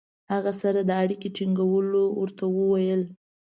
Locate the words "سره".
0.61-0.79